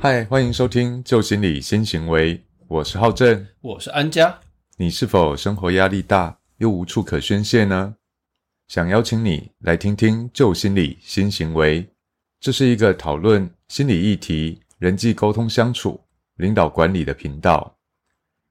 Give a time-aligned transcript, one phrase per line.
[0.00, 2.38] 嗨，欢迎收听《旧心理新行为》，
[2.68, 3.44] 我是浩正。
[3.60, 4.38] 我是安佳。
[4.76, 7.96] 你是否生活压力大，又无处可宣泄呢？
[8.68, 11.82] 想邀请你来听听《旧心理新行为》，
[12.38, 16.00] 这是一个讨论心理议题、人际沟通相处、
[16.36, 17.76] 领导管理的频道。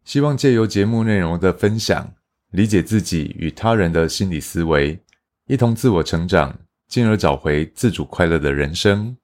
[0.03, 2.13] 希望借由节目内容的分享，
[2.51, 4.99] 理解自己与他人的心理思维，
[5.47, 9.15] 一同自我成长，进而找回自主快乐的人生。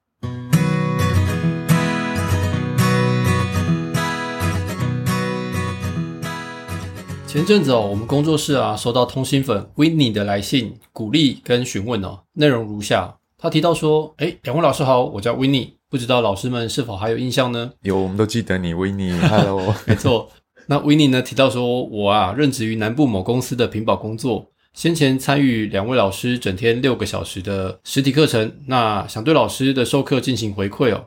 [7.34, 13.12] 前阵子哦，我们工作室啊收到通心粉 w i n n i e 的来信，鼓励跟询问哦，内容如下。
[13.40, 20.30] 他提到说：“哎，两位老师好，我叫 w i n n i e 不知道老师们是否还有印象呢？”有，我们都记得你 w i n n i e Hello， 没错。
[20.68, 31.06] 那 w i n n i e 呢提到说：“我啊任职于南部某公司的屏保工作，先前参与两位老师整天六个小时的实体课程，那想对老师的授课进行回馈哦。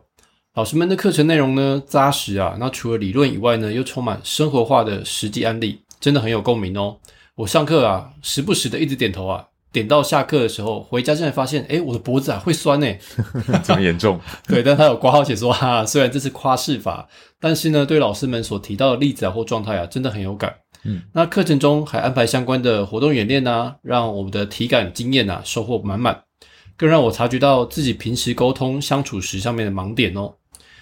[0.56, 6.96] 老师们的课程内容呢扎实啊，那除了理论以外呢，又充满生活化的实际案例。”真的很有共鸣哦！
[7.36, 12.86] 我上课啊，时不时的一直点头啊，点到下课的时候，回家竟然发现，哎，我的脖子啊会酸呢，
[13.62, 14.18] 这么严重？
[14.48, 17.08] 对，但他有挂号写说，哈，虽然这是夸饰法，
[17.40, 20.54] 但是呢，对老师们所提到的例子啊或状态啊，真的很有感。
[20.84, 26.22] 嗯，那课程中还安排相关的活动演练呐，让我们的体感经验啊收获满满，
[26.76, 30.34] 更让我察觉到自己平时沟通相处时上面的盲点哦，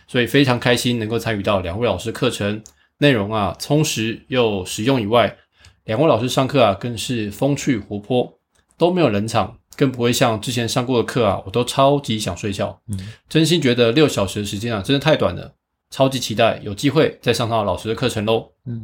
[0.06, 2.62] 所以非常开心能够参与到两位老师课程。
[3.04, 5.36] 内容啊充实又实用以外，
[5.84, 8.38] 两位老师上课啊更是风趣活泼，
[8.78, 12.80] 都没有冷场，更不会像之前上过的课啊，我都超级想睡觉。
[12.88, 15.52] 嗯，真心觉得六小时的时间啊，真的太短了，
[15.90, 18.52] 超级期待有机会再上上老师的课程喽。
[18.64, 18.82] 嗯，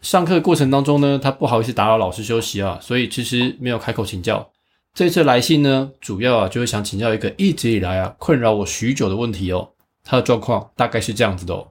[0.00, 4.50] 上课过程当中呢，他不好意思打扰老师休息啊，所以其实没有开口请教。
[4.94, 9.68] 这次来信呢，主要啊就是想请教一个一直以来啊困扰我许久的问题哦。
[10.02, 11.68] 他的状况大概是这样子的哦。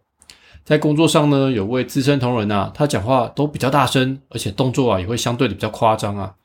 [0.70, 6.36] 在工作上呢，有位资深同仁啊，他讲话都比较大声，而且动作啊也会相对的比较夸张啊。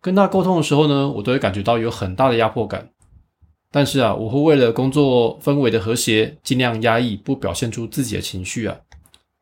[0.00, 2.88] 跟他沟通的时候呢，我都会感觉到有很大的压迫感。
[3.70, 8.74] 但是啊，我会为了工作氛围的和谐，尽量压抑，不表现出自己的情绪啊。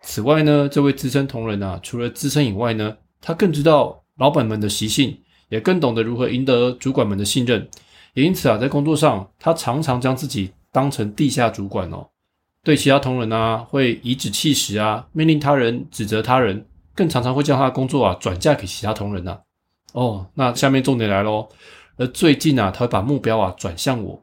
[0.03, 5.17] 此外呢，这位资深同仁啊，除了资深以外呢，他更知道老板们的习性，
[5.49, 7.69] 也更懂得如何赢得主管们的信任。
[8.15, 12.09] 也因此啊，在工作上，他常常将自己当成地下主管哦。
[12.65, 19.39] 对其他同仁啊，会颐指气使啊，命令他人，指责他人，更常常会将他的工作啊转嫁给其他同仁呐。
[19.93, 21.47] 哦，那下面重点来喽。
[21.97, 24.21] 而最近啊，他会把目标啊转向我，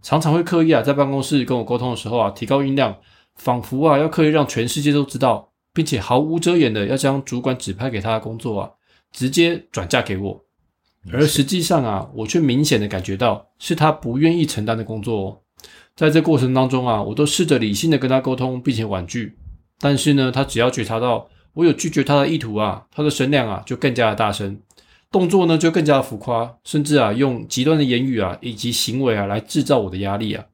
[0.00, 2.96] 常常会刻意啊在办公室跟我沟通的时候啊提高音量，
[3.36, 8.70] 仿佛啊要刻意让全世界都知道，并且毫无遮掩的要将主管指派给他的工作啊
[9.12, 10.44] 直接转嫁给我。
[11.12, 15.38] 而实际上啊，我却明显的感觉到是他不愿意承担的工作哦。
[15.94, 19.36] 在这过程当中啊，我都试着理性的跟他沟通，并且婉拒。
[19.78, 24.58] 但是呢，他只要觉察到我有拒绝他的意图啊，他的声量啊就更加的大声，
[25.10, 30.44] 动作呢就更加的浮夸，甚至啊用极端的言语啊以及行为啊来制造我的压力啊。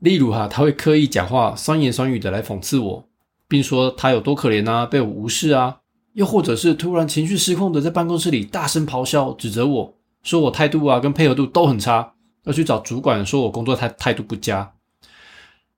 [0.00, 3.08] 例如哈，他会刻意讲话酸言酸语的来讽刺我，
[3.48, 5.78] 并说他有多可怜啊，被我无视啊。
[6.12, 12.14] 又或者是突然情绪失控的在办公室里大声咆哮，指责我说我态度啊跟配合度都很差。
[12.46, 14.72] 要去找主管说我工作态态度不佳，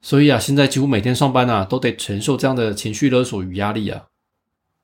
[0.02, 4.04] 所以啊，现在几乎每天上班啊，都得承受这样的情绪勒索与压力啊。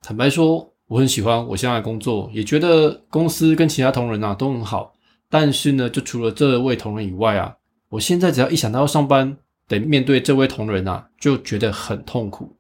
[0.01, 4.95] 坦白说，我很喜欢我现在的工作，也觉得公司跟其他同仁啊都很好。
[5.29, 7.55] 但是呢，就除了这位同仁以外啊，
[7.91, 9.37] 我现在只要一想到要上班，
[9.69, 12.57] 得面对这位同仁啊，就觉得很痛苦。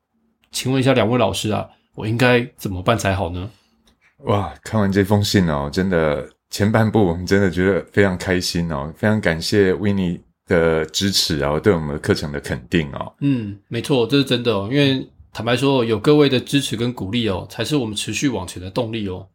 [0.51, 3.51] 请问一下两位老师啊，我应该怎么办才好呢？
[4.25, 6.29] 哇，看完这封信哦，真的。
[6.55, 13.13] 前半部我们真的觉得非常开心哦，非常感谢 w i n n i e 的支持啊，对我们课程的肯定哦。
[13.23, 14.69] 嗯，没错，这是真的哦。
[14.71, 19.27] 因为坦白说，有各位的支持跟鼓励哦，才是我们持续往前的动力哦。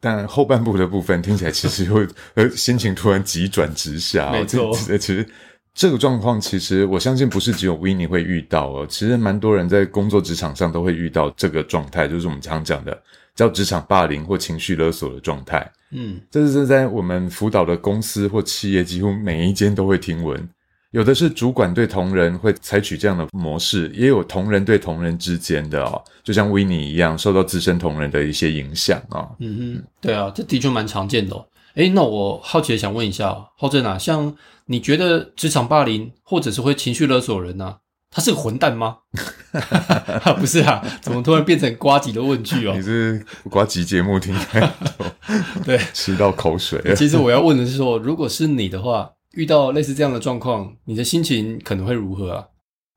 [0.00, 2.04] 但后半部的部分听起来其实会
[2.34, 4.32] 呃心情突然急转直下。
[4.32, 5.24] 没错，其实
[5.72, 13.00] 这个状况其实我相信不是只有 w i n n i e 会遇到哦，其实蛮多人在工作职场上都会遇到这个状态，就是我们常讲的
[13.34, 15.70] 叫职场霸凌或情绪勒索的状态。
[15.92, 20.48] 嗯，这是在我们辅导的公司或企业，几乎每一间都会听闻。
[20.92, 29.28] 有的是主管对同仁会采取这样的模式，也有同仁对同仁之间的哦，就像维尼一样，受到资深同仁的一些影响啊。
[29.38, 31.46] 嗯哼，对啊，这的确蛮常见的。
[31.74, 34.36] 诶那我好奇的想问一下，浩正啊，像
[34.66, 37.76] 你觉得职场霸凌或者是会情绪勒索人呢？
[38.10, 38.96] 他是个混蛋吗？
[40.38, 42.72] 不是啊，怎么突然变成瓜吉的问句哦？
[42.74, 45.06] 你是瓜吉节目听太多，
[45.64, 46.80] 对，吃到口水。
[46.96, 52.44] 其实我要问的是说，如果是你的话，遇到类似这样的状况，你的心情可能会如何啊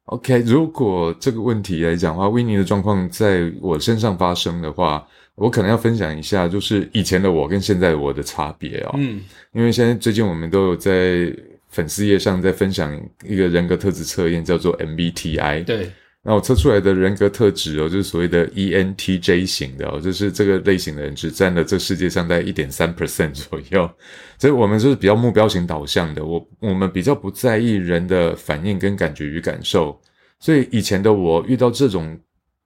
[0.06, 8.92] ？OK，如果这个问题来讲的话，维尼的状况在我身上发生的话，我可能要分享一下，就是以前的我跟现在的我的差别哦。
[8.98, 9.22] 嗯，
[9.54, 11.34] 因为现在最近我们都有在
[11.74, 15.66] 粉丝页上在分享一个人格特质测验，叫做 MBTI。
[15.66, 15.92] 对，
[16.22, 23.90] 那我测出来的人格特质哦，就是所谓的 ENTJ 型的哦，就是这个类型的人只占了这世界上在一点三 percent 左右，
[24.38, 26.24] 所以我们就是比较目标型导向的。
[26.24, 30.00] 我我们比较不在意人的反应跟感觉与感受，
[30.40, 32.18] 所以以前的我遇到这种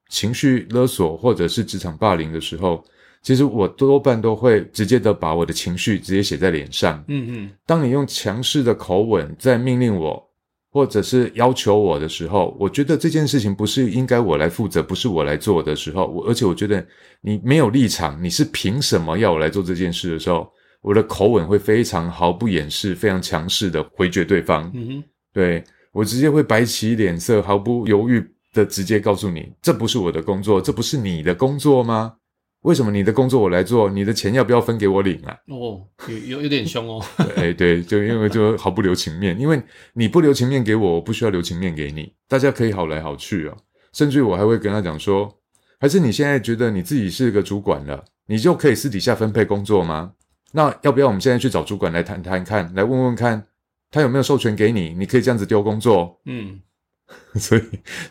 [0.09, 2.83] 情绪勒索或者是职场霸凌的时候，
[3.27, 7.03] 其实我多半都会直接的把我的情绪直接写在脸上。
[7.09, 10.25] 嗯嗯，当你用强势的口吻在命令我，
[10.71, 16.87] 或者是要求我的时候，我觉得这件事情不是应该我来负责，不是我来做的时候，我而且我觉得
[17.19, 20.49] 你没有立场，你是凭什么要我来做这件事的时候，
[20.81, 24.71] 我的口吻会非常毫不掩饰、非常强势的回绝对方。
[24.73, 25.03] 嗯哼，
[25.33, 32.13] 对我直接会摆起脸色，毫不犹豫的直接告诉你，这不是我的工作，这不是你的工作吗？
[32.61, 33.89] 为什么你的工作我来做？
[33.89, 35.37] 你的钱要不要分给我领啊？
[35.47, 37.03] 哦，有有有点凶哦。
[37.37, 39.61] 哎，对，就因为就毫不留情面，因为
[39.93, 43.55] 你不留情面给我，我不需要留情面给你，大家可以好来好去啊。
[43.93, 45.39] 甚至于我还会跟他讲说，
[45.79, 50.13] 还是你现在觉得你自己是个主管了，你就可以私底下分配工作吗？
[50.51, 53.47] 那要不要我们现在去找主管来谈谈看，来问问看
[53.91, 56.19] 他有没有授权给你，你可以这样子丢工作？
[56.25, 56.59] 嗯，
[57.39, 57.61] 所以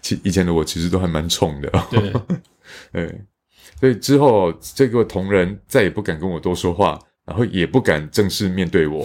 [0.01, 2.13] 其以前的我其实都还蛮冲的，对，
[2.93, 3.21] 对，
[3.79, 9.05] 所以之后这个同仁再也不敢跟我多说话，然后也不敢正式面对我。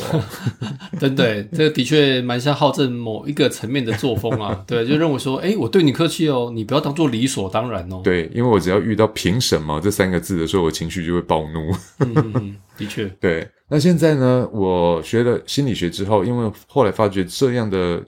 [1.00, 4.64] 真的，这个的确蛮像好正某一个层面的作风啊。
[4.68, 8.02] 对，就认为说，哎，我对你客气哦，你不要当做理所当然哦。
[8.04, 11.74] 对，因为我只要遇到“凭什么”这三个字的时候，我情绪就会暴怒。
[12.00, 14.48] 嗯，的确， 对，那现在呢？
[14.54, 18.04] 我学了心理学之后，因为后来发觉这样的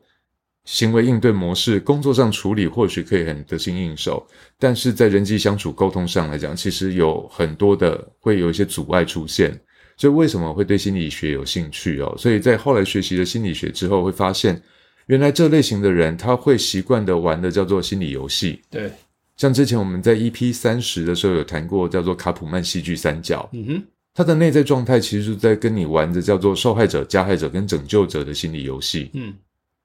[0.65, 4.25] 行为应对模式，工作上处理或许可以很得心应手，
[4.57, 9.59] 但是在人际相处沟通上来讲，其实有很多的会有一些阻碍出现。
[9.95, 12.15] 所以为什么会对心理学有兴趣哦？
[12.17, 14.59] 所以在后来学习了心理学之后，会发现
[15.05, 18.59] 原来这类型的人他会习惯的玩的叫做心理游戏。
[18.71, 18.91] 对，
[19.37, 23.47] 像之前我们在 EP 三十的时候有谈过，叫做卡普曼戏剧三角。
[23.53, 23.83] 嗯哼，
[24.15, 29.11] 他的内在状态其实是在跟你玩的叫做受害者、加害者跟拯救者的心理游戏。
[29.13, 29.31] 嗯，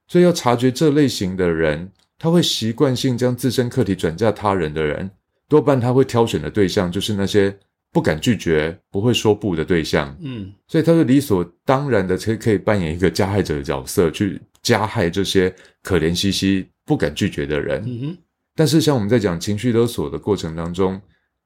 [0.08, 1.88] 所以要察觉这类型的人，
[2.18, 5.08] 他会习惯性将自身课题转嫁他人的人，
[5.48, 7.56] 多半他会挑选的对象就是那些
[7.92, 10.16] 不敢拒绝、不会说不的对象。
[10.20, 17.82] 嗯，所以他就理所当然的，可以可以扮演一个加害者的角色，去加害这些可怜兮兮、不敢拒绝的人。
[17.86, 18.18] 嗯哼，
[18.54, 21.00] 但是，像我们在讲情绪勒索的过程当中，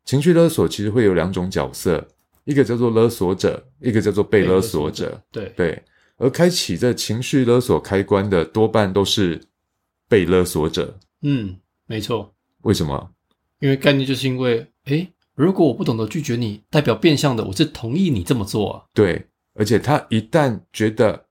[0.05, 2.05] 情绪勒索其实会有两种角色，
[2.45, 5.21] 一个叫做勒索者，一个叫做被勒索者。
[5.31, 5.83] 对，对，
[6.23, 9.41] 而开启这情绪勒索开关的多半都是
[10.09, 10.97] 被勒索者。
[11.23, 12.33] 嗯，没错，
[12.63, 13.11] 为什么？
[13.59, 18.85] 因为概念就是因为，诶，如果我不懂得拒绝你，代表变相的我是同意你这么做啊。
[18.95, 21.27] 对，而且他一旦觉得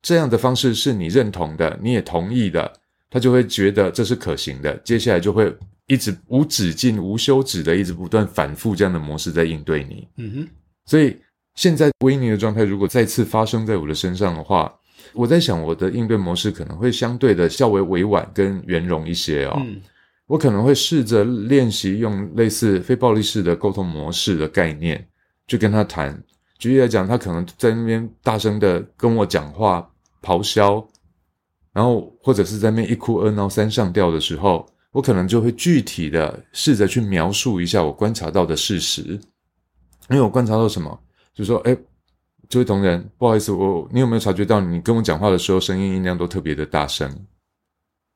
[0.00, 2.72] 这样的方式是你认同的，你也同意的，
[3.10, 5.54] 他就会觉得这是可行的，接下来就会
[5.86, 10.08] 一直无止境、无休止的一直不断反复这样的模式在应对你。
[10.16, 10.48] 嗯哼，
[10.86, 11.14] 所以
[11.60, 14.74] 现在威尼的状态如果再次发生在我的身上的话，
[15.12, 19.58] 我在想我的应对模式可能会相对的较为委婉跟圆融一些哦。
[19.58, 19.78] 嗯
[20.26, 25.06] 我可能会试着练习用类似非暴力式的沟通模式的概念
[25.48, 26.18] 去跟他谈。
[26.56, 29.86] 举例来讲，他可能在那边大声的跟我讲话、
[30.22, 30.82] 咆哮，
[31.74, 39.02] 然后或者是在那边一哭二闹三上吊的时候，我可能就会具体的试着去描述一下我观察到的事实。
[40.08, 40.96] 因为我观察到什么，
[41.34, 41.76] 就说：“哎，
[42.48, 47.10] 这位同仁，不好意思，我你有没有察觉到你跟我讲话的时候声音音量都特别的大声？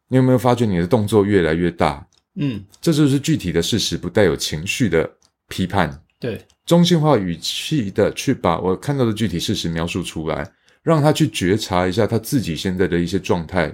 [0.09, 2.06] 你有没有发觉你的动作越来越大？”
[2.37, 5.09] 嗯，这就是具体的事实，不带有情绪的
[5.49, 10.52] 批判，对，中性化语气的去把我看到的具体事实描述出来，
[10.83, 13.73] 让他去觉察一下他自己现在的一些状态，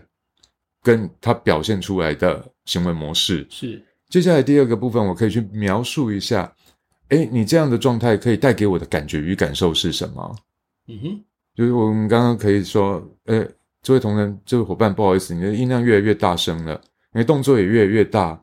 [0.82, 3.47] 跟他表现出来的行为模式。
[3.49, 6.54] 是，接下来第二个部分，我可以去描述一下，
[7.10, 10.36] 诶，你这样的状态可以带给我的感觉与感受是什么？
[10.88, 11.20] 嗯哼，
[11.54, 13.46] 就是我们刚刚可以说，呃，
[13.82, 16.80] 这位同仁，这位伙伴，不好意思，你的音量越来越大声了，
[17.12, 18.40] 你的动作也越来越大。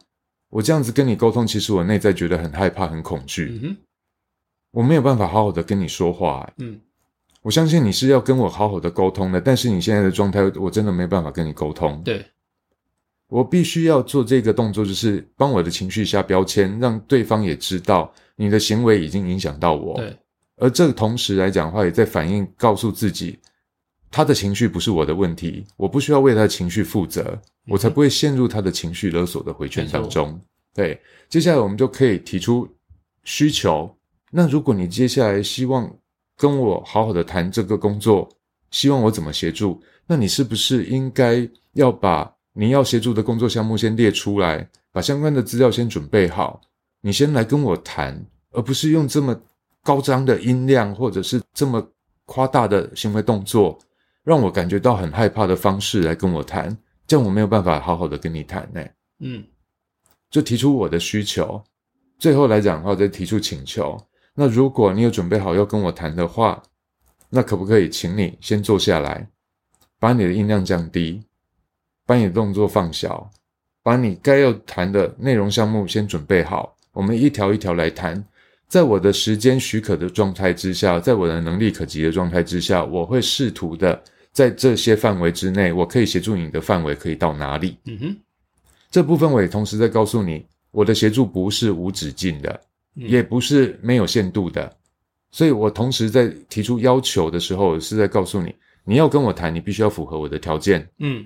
[0.49, 3.77] 我这样子跟你沟通，其实我内在觉得很害怕、很恐惧，嗯哼，
[4.71, 6.49] 我没有办法好好的跟你说话。
[6.57, 6.79] 嗯
[7.43, 12.01] 我相信你是要跟我好好的沟通的，但是你现在的状态，我真的没办法跟你沟通。
[12.03, 12.25] 对，
[13.29, 19.95] 我必须要做这个动作，就是帮我的情绪下标签，让对方也知道你的行为已经影响到我。
[19.97, 20.17] 对，
[20.55, 23.37] 而这个同时来讲的话，也在反映告诉自己，
[24.09, 30.39] 他的情绪不是我的问题，我不需要为他的情绪负责，我才不会陷入他的情绪勒索的回圈当中。
[30.73, 32.67] 对，接下来我们就可以提出
[33.23, 33.93] 需求。
[34.31, 35.93] 那如果你接下来希望
[36.37, 38.29] 跟我好好的谈这个工作，
[38.71, 46.59] 希望我怎么协助，那你是不是应该要把你要协助的工作项目先列出来，把相关的资料先准备好，
[47.01, 49.39] 你先来跟我谈，而不是用这么
[49.83, 51.87] 高张的音量或者是这么
[52.25, 53.77] 夸大的行为动作，
[54.23, 58.83] 让我感觉到很害怕的方式来跟我谈，这样我没有办法好好的跟你谈呢。
[59.19, 59.43] 嗯，
[60.31, 61.63] 就提出我的需求，
[62.17, 63.95] 最后来讲的话再提出请求。
[64.33, 66.63] 那如果你有准备好要跟我谈的话，
[67.29, 69.29] 那可不可以请你先坐下来，
[69.99, 71.21] 把你的音量降低，
[72.07, 73.29] 把你的动作放小，
[73.83, 78.25] 把你该要谈的内容项目先准备好，我们一条一条来谈。
[78.67, 87.77] 在我的时间许可的状态之下，在我的能力可及的状态之下，我会试图的在这些范围之内，我可以协助你的范围可以到哪里？
[87.85, 88.17] 嗯哼，
[88.89, 92.61] 这部分我也同时在告诉你，我的协助不是无止境的。
[92.99, 94.75] 也不是没有限度的，
[95.29, 101.23] 所以我同时在提出要求的时候，是在告诉你，你要跟我谈，你必须要符合我的条件，嗯，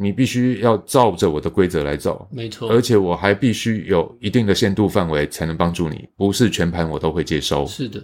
[0.00, 8.00] 你必须要照着我的规则来走，没错，而且我还必须有一定的限度范围才能帮助你，不是全盘我都会接收，是的，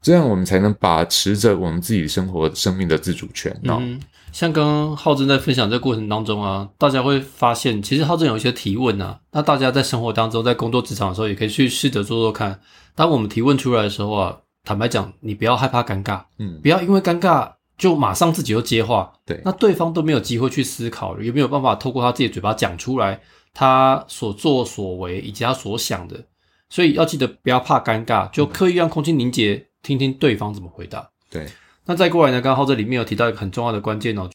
[0.00, 3.54] 这样我们才能把持着我们自己生活生命的自主权。
[3.64, 4.00] 嗯，
[4.32, 12.58] 像刚刚浩正在分享这过程当中啊，大家会发现，其实浩正有一些提问啊，那大家在生活当中，在工作职场的时候，也可以去试着做做看。
[12.94, 23.20] 当我们提问出来的时候啊，坦白讲，你不要害怕尴尬，嗯，不要因为尴尬就马上自己就接话，对，那对方都没有机会去思考，也没有办法透过他自己嘴巴讲出来
[23.54, 26.22] 他所作所为以及他所想的，
[26.68, 31.08] 所以要记得不要怕尴尬，就刻意让空气凝结，听听对方怎么回答。
[31.30, 31.46] 对。
[31.86, 32.40] 那再过来呢？
[32.42, 34.28] 刚刚浩正里面有提到一个很重要的关键哦，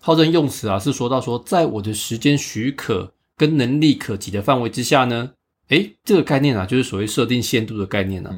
[0.00, 5.30] 浩正用词啊是说到说，在我的时间许可跟能力可及的范围之下呢，
[5.68, 8.34] 诶，这个概念啊就是所谓设定限度的概念呢。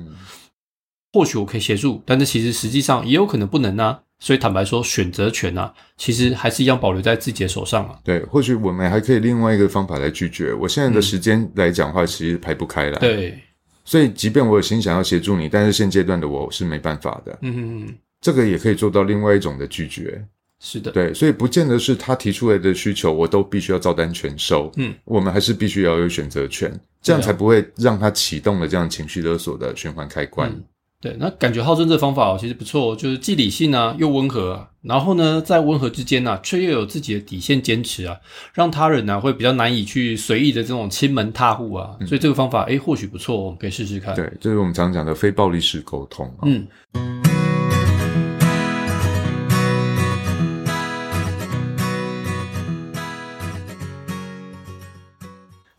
[1.19, 3.99] 或许我可以协助，但是其实实际上也有可能不能啊。
[4.21, 7.99] 所以坦白说，选择权啊，其实还是一样保留在自己的手上啊。
[8.05, 10.55] 对，或许我们还可以另外一个方法来拒绝。
[10.55, 12.99] 我现在的时间来讲话，其实排不开来。
[13.01, 13.37] 对，
[13.85, 17.37] 所以即便我有心想要协助你，但是现阶段的我是没办法的。
[17.43, 17.95] 嗯嗯嗯。
[18.21, 20.25] 这个也可以做到另外一种的拒绝，
[20.61, 24.71] 是的，对，所以不见得是他提出来的需求，我都必须要照单全收。
[24.77, 30.53] 嗯，我们还是必须要有选择权，这样才不会让他启动了这样情绪勒索的循环开关。
[31.01, 38.17] 对，那感觉浩正这方法其实不错，就是既理性啊，又温和啊，然后呢，在温和之间呢，却又有自己的底线坚持啊，
[38.53, 41.97] 让他人呢会比较难以去随意的这种亲门踏户啊。
[42.05, 44.13] 所以这个方法，哎，或许不错，我们可以试试看。
[44.17, 46.29] 对，这是我们常讲的非暴力式沟通。
[46.43, 46.67] 嗯。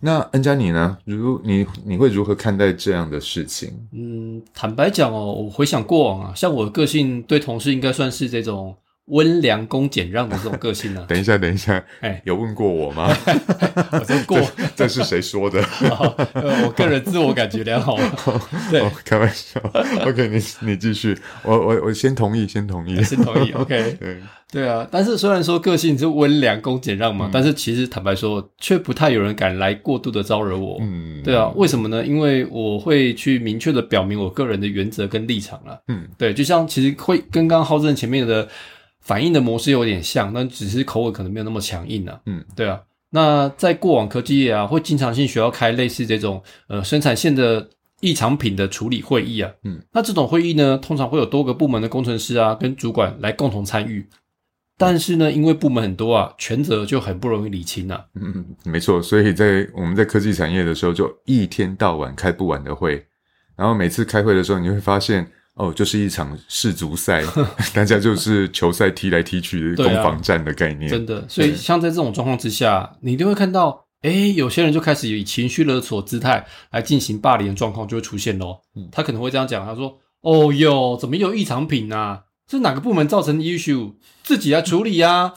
[0.02, 0.98] 那恩佳你呢？
[1.06, 3.72] 如你你会如何看待这样的事情？
[3.92, 8.76] 嗯，坦白讲哦，我回想过往啊，像我的个性对同事应该算是这种。
[9.10, 11.06] 温良恭俭让的这种个性呢？
[11.08, 13.08] 等一下，等一下，哎，有问过我吗？
[13.92, 14.40] 我说过，
[14.76, 15.60] 这是谁说的？
[16.36, 17.98] 我个人自我感觉良好。
[18.70, 19.60] 对，开玩笑。
[20.06, 21.18] OK，你你继续。
[21.44, 23.52] 我我我先同意，先同意，先同意。
[23.52, 24.18] OK，对
[24.52, 24.88] 对啊。
[24.92, 30.78] 但是虽然说个性是温良恭俭让嘛，但是其实坦白说，却不太有人敢来过度的招惹我。
[30.82, 31.52] 嗯，对啊。
[31.56, 32.06] 为什么呢？
[32.06, 35.82] 因为我会去明确的表明我个人的原则跟立场了。
[35.88, 36.34] 嗯，对。
[36.34, 38.48] 就像其实会跟刚刚浩正前面的。
[39.02, 42.20] 反应的模式有点像，但只是口吻可能没有那么强硬啊。
[42.26, 42.82] 嗯，对啊。
[43.12, 47.68] 那在过往科技业啊，会经常性需要开类似这种呃生产线的
[48.02, 49.52] 异常品的处理会议啊。
[49.64, 54.06] 嗯，那这种会议呢，通常会有多个部门的工程师啊跟主管来共同参与。
[54.78, 58.06] 但是呢，因为部门很多啊，权责就很不容易理清啊。
[58.14, 59.02] 嗯，没错。
[59.02, 63.04] 所以在我们在科技产业的时候，就一天到晚开不完的会，
[63.56, 65.32] 然后每次开会的时候，你会发现。
[65.60, 67.22] 哦，就是一场世足赛，
[67.76, 70.90] 大家就是球赛踢来踢去的攻防战的概念。
[70.90, 78.62] 真的，所以像在这种状况之下，你一定会看到，哎，有些人就开始以情绪勒索姿态来进行霸凌的状况就会出现咯。
[78.90, 82.24] 他可能会这样讲，他说：“哦哟，怎么有异常品啊？
[82.50, 83.96] 是哪个部门造成的 issue？
[84.24, 85.34] 自己来处理呀。”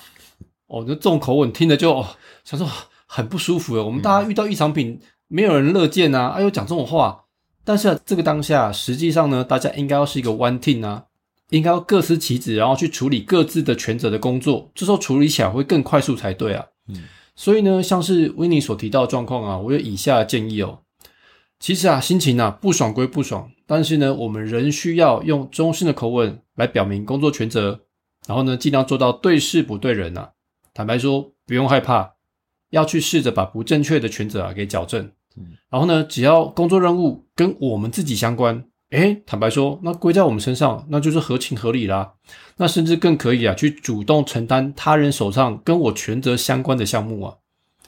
[0.70, 2.06] 哦，那这种口吻听着就哦
[2.44, 2.70] 想说
[3.06, 3.74] 很不舒服。
[3.74, 6.28] 我们大家遇到异常品，没有人乐见啊！
[6.28, 7.21] 哎呦，讲这种话。
[7.64, 11.04] 但是啊这个当下，实际上呢，大家应该要是一个 one team 啊，
[11.50, 16.66] 应该要各司其职，然后去处理各自的权责的工作，这时候处理起来会更快速才对啊。
[16.88, 17.04] 嗯，
[17.36, 20.80] 所以呢，像是维尼所提到的状况啊，我有以下的建议哦。
[21.60, 27.80] 其实啊，心情啊不爽归不爽，但是呢，我们仍需要用中性的口吻来表明工作权责，
[28.26, 30.32] 然后呢，尽量做到对事不对人啊。
[30.74, 32.14] 坦白说，不用害怕，
[32.70, 35.12] 要去试着把不正确的权责啊给矫正。
[35.70, 42.12] 然后呢，只要工作任务跟我们自己相关，诶，坦白说，那归在我们身上，那就是合情合理啦。
[42.58, 47.34] 那甚至更可以啊，去主动承担他人手上跟我权责相关的项目啊。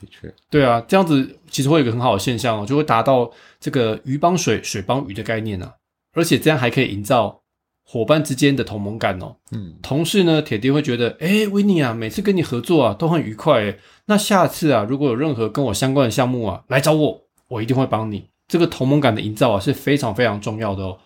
[0.00, 5.74] 的确，对啊，这样子其实会有一个很好的现象哦，就会达到这个鱼帮水，水帮鱼的概念啊。
[6.14, 7.42] 而且这样还可以营造
[7.84, 9.36] 伙伴之间的同盟感哦。
[9.52, 13.60] 嗯，同事呢，铁定会觉得，诶维尼啊，每次跟你合作啊，都很愉快。
[13.60, 17.23] 诶那下次啊，如果有任何跟我相关的项目啊，来找我。
[17.54, 18.28] 我一定会帮你。
[18.48, 20.98] 这个同盟感的营造啊，是非常非常重要的哦。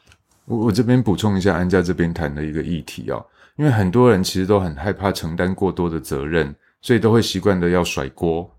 [0.47, 3.23] 我我这边补充一下安家这边谈的一个议题哦，
[3.57, 8.51] 因为很多人其实都很害怕承担过多的责任，所以都会习惯的要甩锅。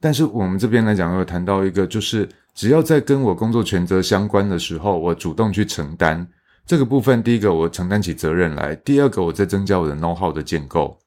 [0.00, 6.26] 但是我们这边来讲，有谈到一个，就是只要在跟我工作权责相关的时候，我主动去承担
[6.64, 7.22] 这个部分。
[7.22, 10.98] 第一个，我承担起责任来；第二个，我在增加我的 know how 的建构。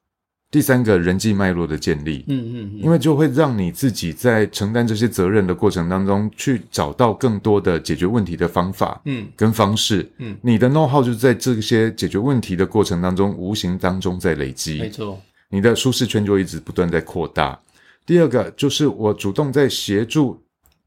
[0.50, 17.58] 第三个人际脉络的建立，嗯嗯，因为就会让你自己在承担这些责任的过程当中，去找到更多的解决问题的方法，嗯，跟方式，嗯，你的 know how 就是在这些解决问题的过程当中，无形当中在累积，没错，你的舒适圈就一直不断在扩大。
[18.06, 20.42] 第二个就是我主动在协助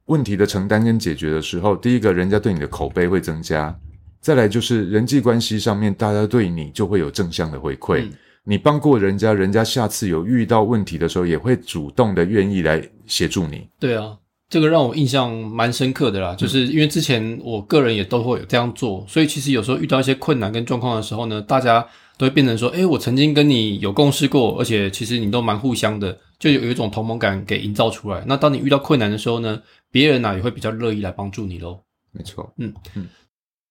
[0.06, 3.78] 问题的承担跟解决的时候，第一个人家对你的口碑会增加，
[4.20, 8.10] 再来就是人际关系上面，大家对你就会有正向的回馈。
[8.44, 13.68] 你帮过人家，人家下次有遇到问题的时候，也会主动的愿意来协助你。
[13.80, 14.18] 对啊，
[14.50, 21.86] 这个让我印象蛮深刻的啦，就是因为之前我个人也都会有这样做，所以其实有时候遇到一些困难跟状况的时候呢，大家
[22.18, 28.24] 都会变成说：“哎，我曾经跟你有共事过，而且其实你都蛮互相的，就有有一种同盟感给营造出来。
[28.28, 31.80] 那当你遇到困难的时候呢，别人呢也会比较乐意来帮助你喽。
[32.12, 33.08] 没错，嗯嗯。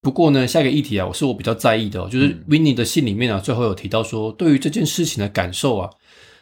[0.01, 5.89] 不过呢，下一个议题啊，我是我比较在意的，哦就是 Winnie 的信里面啊，最后有提到说，对于这件事情的感受啊，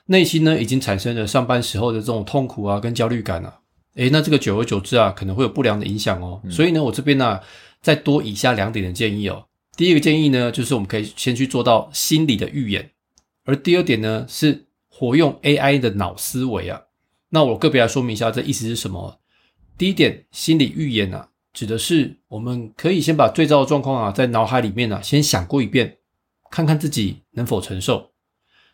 [0.05, 3.59] 内心呢已经产生了上班时候的这种痛苦啊跟焦虑感啊，
[3.95, 6.41] 诶，那这个久而久之啊，可能会有不良的影响哦。
[6.49, 7.39] 所以呢，我这边呢
[7.81, 9.45] 再多以下两点的建议哦。
[9.75, 12.91] 第一个建议呢，就是我们可以先去做到心理的预演，
[13.43, 16.81] 而第二点呢是活用 AI 的脑思维啊。
[17.29, 19.19] 那我个别来说明一下，这意思是什么？
[19.77, 21.28] 第一点，心理预演啊。
[21.51, 25.97] 指的是，我们可以先把最糟的状况啊，在脑海里面呢，先想过一遍，
[26.51, 28.11] 看看自己能否承受。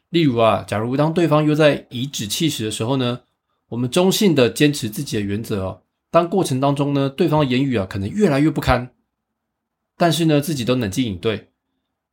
[0.09, 3.21] 例如啊，假如当对方又在颐指气使的时候呢，
[3.69, 5.81] 我们中性的坚持自己的原则哦。
[6.11, 8.93] 当过程当中呢，对方的言语啊，可能越来越不堪，
[9.97, 11.51] 但是呢，自己都冷静应对，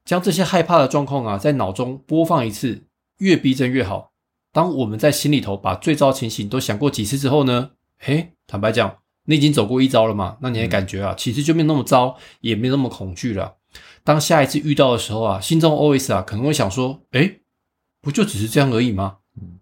[0.04, 2.86] 将这些害怕的状况啊，在脑中播放一次，
[3.18, 4.12] 越逼真越好。
[4.52, 9.01] 当我们在心里头把最糟情形都想过几次之后呢，嘿，坦白讲。
[9.24, 10.36] 你已经走过一遭了嘛？
[10.40, 13.54] 那你的感觉啊，其实就没那么糟，也没那么恐惧了。
[14.04, 17.38] 当下一次遇到的时候啊，心中 always 啊，可能会想说：哎，
[18.00, 19.18] 不就只是这样而已吗？
[19.40, 19.60] 嗯，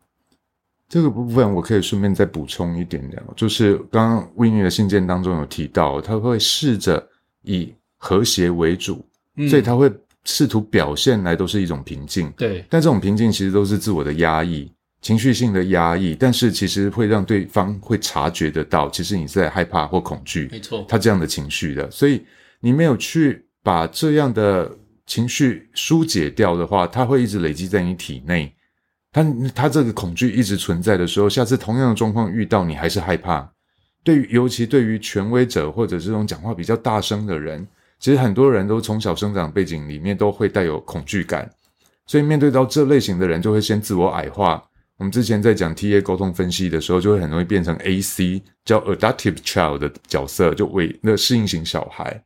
[0.88, 7.06] 这个部分我可以顺便再补充一点点，就是刚刚 Winnie 的信件当中有提到，他会试着
[7.42, 9.04] 以和谐为主，
[9.48, 9.92] 所以他会
[10.24, 12.32] 试图表现来都是一种平静。
[12.32, 14.72] 对，但这种平静其实都是自我的压抑。
[15.02, 20.48] 情绪性的压抑，但是其实会让对方会察觉得到，其实你在害怕或恐惧。
[20.52, 22.22] 没错，他这样的情绪的，所以
[22.60, 24.70] 你没有去把这样的
[25.06, 28.52] 情绪疏解掉的话，它会一直累积在你体内。
[29.12, 33.50] 他他这个恐惧一直存在的时候，下次同样的状况遇到你还是害怕。
[34.04, 37.66] 对于尤其对于权威者或者这种讲话比较大声的人，
[37.98, 41.50] 其实很多人都从小生长背景里面都会带有恐惧感，
[42.06, 44.62] 所以面对到这类型的人，就会先自我矮化。
[45.00, 52.22] 我们之前在讲 T A 沟通分析的时候，就会很容易变成 A C 叫 Adaptive Child 的角色，就委那适应型小孩，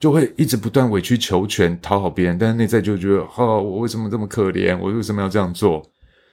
[0.00, 4.74] 就会一直不断委曲求全，讨好别人，但是内在就觉得，哦，我为什么这么可怜？
[4.80, 5.82] 我为什么要这样做？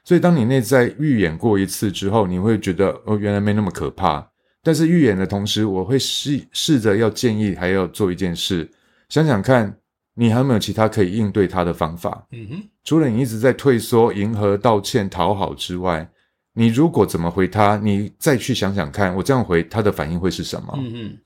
[0.06, 4.26] 所以，当你内在预演过一次之后，你会觉得，哦，原来没那么可怕。
[4.64, 8.72] 但是预演的同时，我会试试着要建议，还要做一件事，
[9.10, 9.76] 想想看。
[10.14, 12.28] 你还有没有其他可以应对他的方法？
[12.32, 16.10] 嗯哼，除了你一直在退缩、迎合、道歉、讨好之外，
[16.54, 17.78] 你如果怎么回他？
[17.78, 20.74] 你再去想想看，我这样回他的反应会是什么？
[20.78, 21.18] 嗯哼，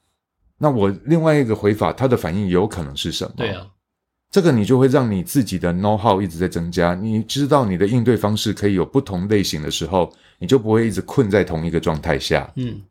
[0.60, 3.34] 那我另外一个回法，他的反应有可能是什么？
[3.38, 3.66] 对啊，
[4.30, 6.94] 这个你就会让你自己的 know how 一直在增加。
[6.94, 12.52] 你知道你的应对方式可以有不同类型的时候，你就不会一直困在同一个状态下。
[12.56, 12.82] 嗯，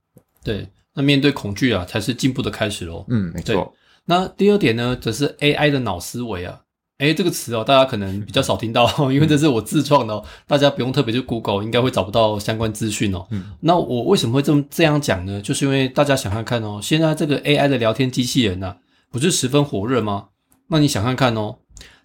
[0.42, 3.04] 对，那面对恐惧啊，才是进步的开始喽。
[3.08, 3.72] 嗯，没错。
[4.06, 6.60] 那第二点呢，则是 AI 的脑思维啊，
[6.98, 13.26] 哎，这个词哦，大家可能比较少听到， 因为这是我自创的，大家不用特别去 Google，应该会找不到相关资讯哦。
[13.30, 15.40] 嗯，那我为什么会这么这样讲呢？
[15.40, 18.76] 就是因为大家想看看哦，现在这个 AI 的聊天机器人呢，
[19.10, 20.28] 不是十分火热吗？
[20.68, 21.56] 那你想看看哦，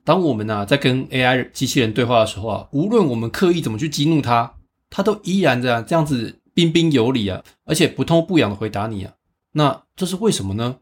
[0.04, 4.54] 当我们啊在跟 AI 机器人对话的时候啊，无论我们刻意怎么去激怒它，
[4.90, 9.14] 它都依然这样这样子彬彬有礼啊，而且不痛不痒的回答你啊。
[9.52, 10.78] 那这是为什么呢？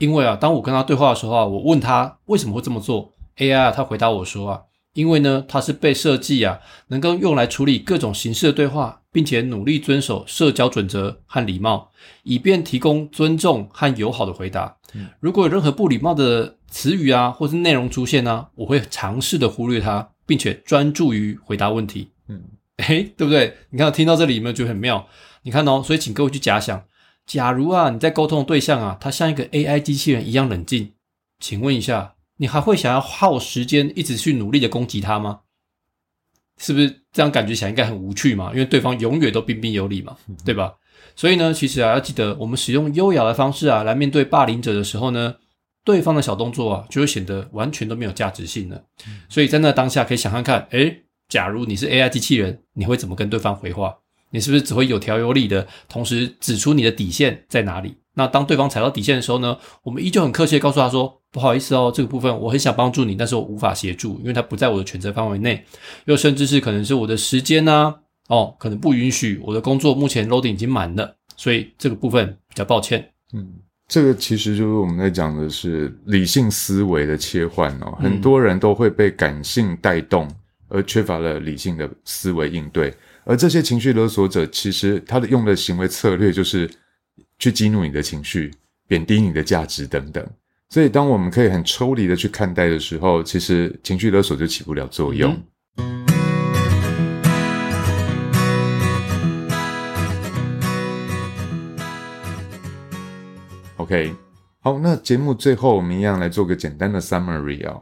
[0.00, 4.62] 因为啊，当我跟他对话的时候啊，我问他为什么会这么做，AI 啊，他回答我说啊，
[4.94, 6.58] 因为呢，它是被设计啊，
[6.88, 11.90] 能够用来处理各种形式的对话，并且努力遵守社交准则和礼貌，
[12.22, 14.78] 以便提供尊重和友好的回答。
[15.20, 22.10] 如果有任何不礼貌的词语啊，或是内容出现呢，我会尝试的忽略它，并且专注于回答问题。
[22.28, 22.42] 嗯，
[22.78, 23.54] 诶，对不对？
[23.68, 25.06] 你看听到这里有没有觉得很妙？
[25.42, 26.82] 你看哦，所以请各位去假想，
[27.30, 30.94] 假如啊你在沟通的对象啊，他像一个 AI 机器人一样冷静，
[31.38, 35.42] 请问一下，你还会想要耗时间一直去努力的攻击他吗？
[36.58, 38.50] 是不是这样感觉起来应该很无趣嘛？
[38.50, 40.74] 因为对方永远都彬彬有礼嘛，对吧？
[41.14, 45.36] 所以呢，其实啊，要记得我们使用优雅的方式啊，来面对霸凌者的时候呢，
[45.84, 48.82] 对方的小动作啊，就会显得完全都没有价值性了。
[49.28, 53.99] 所以在那当下，可以想看看，诶，假如你是 AI 机器人，你会怎么跟对方回话？
[54.30, 57.96] 你是不是只会有条有理的，同时指出你的底线在哪里？
[58.14, 65.64] 那当对方踩到底线的时候呢，我们依旧很客气的告诉他说：“不好意思哦，这个部分我很想帮助你，但是我无法协助，因为它不在我的权责范围内，
[66.06, 67.94] 又甚至是可能是我的时间呢。”
[68.28, 73.10] 哦，可能不允许我的工作目前 loading 已经满了，所以这个部分比较抱歉。
[73.32, 73.54] 嗯，
[73.88, 77.98] 这个其实就是我们在讲的是理性思维的切换哦。
[78.00, 80.28] 很多人都会被感性带动，
[80.68, 82.94] 而缺乏了理性的思维应对。
[83.24, 86.68] 而这些情绪勒索者，其实他的用的行为策略就是
[87.38, 88.50] 去激怒你的情绪，
[88.88, 90.26] 贬低你的价值等等。
[90.68, 95.36] 所以，当我们可以很抽离的去看待的时候，其实情绪勒索就起不了作用。
[103.76, 104.14] OK，
[104.60, 107.80] 好，那节目最后我们一样来做个简单的 summary 啊。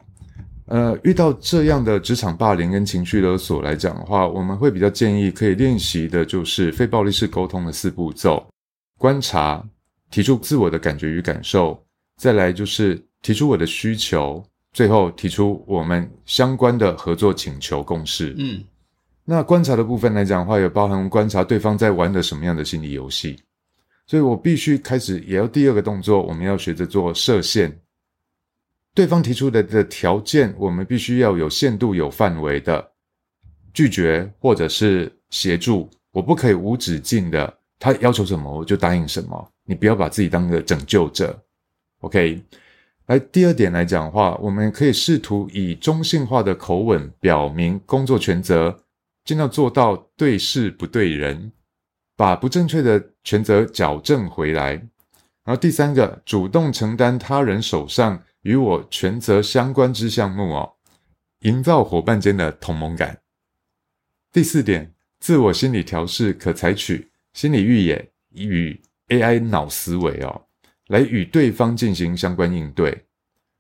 [0.69, 8.47] 呃，遇到这样的职场霸凌跟情绪勒索来讲的话，我们会比较建议可以练习的就是非暴力式沟通的四步骤：
[8.99, 9.65] 观察、
[10.11, 11.83] 提出自我的感觉与感受，
[12.19, 18.35] 再来就是提出我的需求，最后提出我们相关的合作请求共识。
[18.37, 18.63] 嗯，
[19.25, 23.39] 那观察的部分来讲的话，也包含观察对方在玩的什么样的心理游戏。
[24.07, 27.75] 所以我必须开始，也要第二个动作，我们要学着做设限。
[28.99, 32.85] 对方提出的的条件，我们必须要有限度、有范围的
[33.73, 35.89] 拒绝或者是协助。
[36.11, 39.53] 我不可以无止境的，他要求什么我就答应什么。
[39.65, 41.41] 你不要把自己当个拯救者。
[42.01, 42.43] OK，
[43.07, 48.81] 来第二点来讲的话，我们可以试图以中性化的口吻表明工作权责，
[49.25, 51.53] 尽量做到对事不对人。
[52.17, 54.73] 把不正确的权责矫正回来，
[55.45, 60.75] 然后第三个，主动承担他人手上与我权责相关之项目哦，
[61.41, 63.19] 营造伙伴间的同盟感。
[64.33, 70.43] 第四点，自我心理调试可采取心理预演与 AI 脑思维哦，
[70.89, 73.07] 来与对方进行相关应对，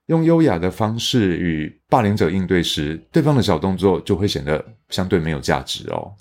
[0.06, 6.12] 用优雅的方式与霸凌者应对时，对方的小动作就会显得相对没有价值哦。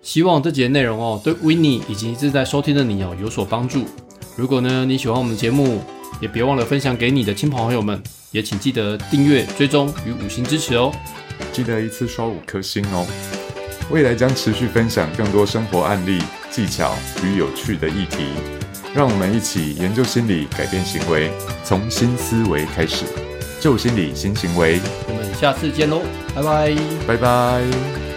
[0.00, 3.84] 希望这节内容哦，对 w i n n i e 以及正在收听的你哦有所帮助。
[4.38, 5.82] 如果呢你喜欢我们的节目，
[6.20, 10.92] 也别忘了分享给你的亲朋好友们，也请记得订阅、追踪与五星支持哦。
[11.52, 13.04] 记得一次刷五颗星哦。
[13.90, 16.22] 未来将持续分享更多生活案例、
[16.52, 18.26] 技巧与有趣的议题，
[18.94, 21.32] 让我们一起研究心理，改变行为，
[21.64, 23.06] 从新思维开始，
[23.58, 24.78] 旧心理新行为。
[25.08, 26.76] 我们下次见喽，拜拜，
[27.08, 28.07] 拜拜。